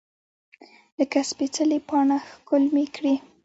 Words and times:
لکه 0.99 1.19
سپیڅلې 1.29 1.77
پاڼه 1.87 2.17
ښکل 2.29 2.63
مې 2.73 2.85
کړې 2.95 3.15